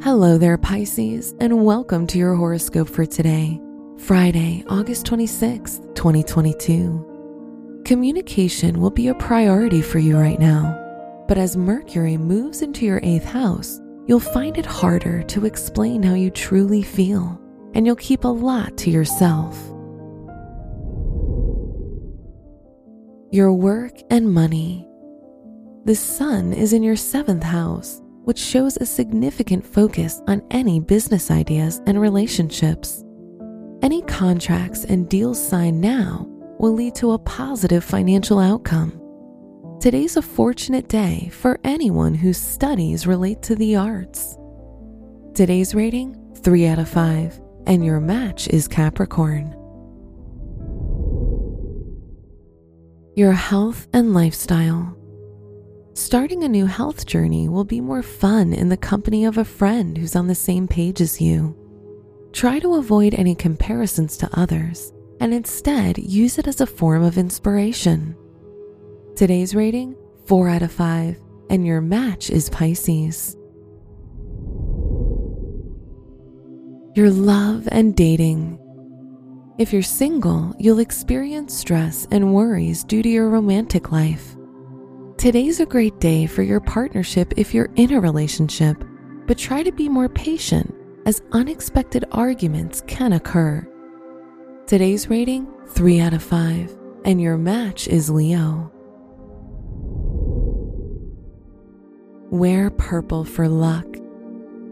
Hello 0.00 0.38
there, 0.38 0.56
Pisces, 0.56 1.34
and 1.40 1.64
welcome 1.64 2.06
to 2.06 2.18
your 2.18 2.36
horoscope 2.36 2.88
for 2.88 3.04
today, 3.04 3.60
Friday, 3.98 4.64
August 4.68 5.04
26th, 5.06 5.92
2022. 5.96 7.82
Communication 7.84 8.80
will 8.80 8.92
be 8.92 9.08
a 9.08 9.14
priority 9.14 9.82
for 9.82 9.98
you 9.98 10.16
right 10.16 10.38
now, 10.38 11.24
but 11.26 11.36
as 11.36 11.56
Mercury 11.56 12.16
moves 12.16 12.62
into 12.62 12.86
your 12.86 13.00
eighth 13.02 13.24
house, 13.24 13.80
you'll 14.06 14.20
find 14.20 14.56
it 14.56 14.64
harder 14.64 15.24
to 15.24 15.46
explain 15.46 16.00
how 16.00 16.14
you 16.14 16.30
truly 16.30 16.82
feel, 16.82 17.36
and 17.74 17.84
you'll 17.84 17.96
keep 17.96 18.22
a 18.22 18.28
lot 18.28 18.78
to 18.78 18.90
yourself. 18.90 19.58
Your 23.32 23.52
work 23.52 23.94
and 24.10 24.32
money. 24.32 24.88
The 25.86 25.96
sun 25.96 26.52
is 26.52 26.72
in 26.72 26.84
your 26.84 26.94
seventh 26.94 27.42
house 27.42 28.00
which 28.28 28.38
shows 28.38 28.76
a 28.76 28.84
significant 28.84 29.64
focus 29.64 30.20
on 30.26 30.42
any 30.50 30.80
business 30.80 31.30
ideas 31.30 31.80
and 31.86 31.98
relationships. 31.98 33.02
Any 33.80 34.02
contracts 34.02 34.84
and 34.84 35.08
deals 35.08 35.42
signed 35.42 35.80
now 35.80 36.26
will 36.58 36.74
lead 36.74 36.94
to 36.96 37.12
a 37.12 37.18
positive 37.18 37.82
financial 37.82 38.38
outcome. 38.38 38.92
Today's 39.80 40.18
a 40.18 40.20
fortunate 40.20 40.88
day 40.88 41.30
for 41.32 41.58
anyone 41.64 42.12
whose 42.12 42.36
studies 42.36 43.06
relate 43.06 43.40
to 43.44 43.54
the 43.54 43.76
arts. 43.76 44.36
Today's 45.32 45.74
rating 45.74 46.14
3 46.42 46.66
out 46.66 46.80
of 46.80 46.88
5, 46.90 47.40
and 47.66 47.82
your 47.82 47.98
match 47.98 48.46
is 48.48 48.68
Capricorn. 48.68 49.56
Your 53.16 53.32
health 53.32 53.88
and 53.94 54.12
lifestyle. 54.12 54.97
Starting 55.98 56.44
a 56.44 56.48
new 56.48 56.64
health 56.64 57.06
journey 57.06 57.48
will 57.48 57.64
be 57.64 57.80
more 57.80 58.04
fun 58.04 58.52
in 58.52 58.68
the 58.68 58.76
company 58.76 59.24
of 59.24 59.36
a 59.36 59.44
friend 59.44 59.98
who's 59.98 60.14
on 60.14 60.28
the 60.28 60.34
same 60.34 60.68
page 60.68 61.00
as 61.00 61.20
you. 61.20 61.56
Try 62.32 62.60
to 62.60 62.76
avoid 62.76 63.14
any 63.14 63.34
comparisons 63.34 64.16
to 64.18 64.30
others 64.32 64.92
and 65.18 65.34
instead 65.34 65.98
use 65.98 66.38
it 66.38 66.46
as 66.46 66.60
a 66.60 66.66
form 66.66 67.02
of 67.02 67.18
inspiration. 67.18 68.16
Today's 69.16 69.56
rating 69.56 69.96
4 70.26 70.48
out 70.48 70.62
of 70.62 70.70
5, 70.70 71.20
and 71.50 71.66
your 71.66 71.80
match 71.80 72.30
is 72.30 72.48
Pisces. 72.48 73.36
Your 76.94 77.10
love 77.10 77.66
and 77.72 77.96
dating. 77.96 78.56
If 79.58 79.72
you're 79.72 79.82
single, 79.82 80.54
you'll 80.60 80.78
experience 80.78 81.54
stress 81.54 82.06
and 82.12 82.32
worries 82.32 82.84
due 82.84 83.02
to 83.02 83.08
your 83.08 83.28
romantic 83.28 83.90
life. 83.90 84.37
Today's 85.18 85.58
a 85.58 85.66
great 85.66 85.98
day 85.98 86.26
for 86.26 86.42
your 86.42 86.60
partnership 86.60 87.34
if 87.36 87.52
you're 87.52 87.70
in 87.74 87.92
a 87.92 88.00
relationship, 88.00 88.84
but 89.26 89.36
try 89.36 89.64
to 89.64 89.72
be 89.72 89.88
more 89.88 90.08
patient 90.08 90.72
as 91.06 91.22
unexpected 91.32 92.04
arguments 92.12 92.84
can 92.86 93.12
occur. 93.12 93.66
Today's 94.68 95.10
rating 95.10 95.48
3 95.70 95.98
out 95.98 96.14
of 96.14 96.22
5, 96.22 96.78
and 97.04 97.20
your 97.20 97.36
match 97.36 97.88
is 97.88 98.08
Leo. 98.08 98.70
Wear 102.30 102.70
purple 102.70 103.24
for 103.24 103.48
luck. 103.48 103.86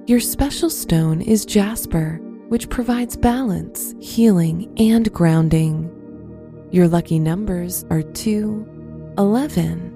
Your 0.07 0.21
special 0.21 0.71
stone 0.71 1.23
is 1.23 1.45
jasper, 1.45 2.21
which 2.51 2.71
provides 2.71 3.17
balance, 3.17 3.97
healing, 3.99 4.73
and 4.79 5.13
grounding. 5.13 5.91
Your 6.71 6.87
lucky 6.87 7.19
numbers 7.19 7.85
are 7.91 8.03
2, 8.03 9.15
11, 9.19 9.96